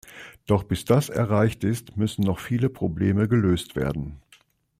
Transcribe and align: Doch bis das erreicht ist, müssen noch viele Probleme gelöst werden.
Doch 0.47 0.63
bis 0.63 0.83
das 0.83 1.09
erreicht 1.09 1.63
ist, 1.63 1.95
müssen 1.95 2.23
noch 2.23 2.39
viele 2.39 2.69
Probleme 2.69 3.27
gelöst 3.27 3.75
werden. 3.75 4.19